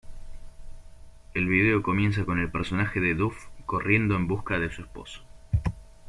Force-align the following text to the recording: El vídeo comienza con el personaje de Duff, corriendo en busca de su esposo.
El 1.35 1.47
vídeo 1.47 1.83
comienza 1.83 2.25
con 2.25 2.39
el 2.39 2.49
personaje 2.51 2.99
de 2.99 3.13
Duff, 3.13 3.49
corriendo 3.67 4.15
en 4.15 4.25
busca 4.27 4.57
de 4.57 4.71
su 4.71 4.81
esposo. 4.81 5.21